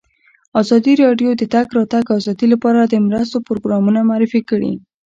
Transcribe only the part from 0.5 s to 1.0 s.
ازادي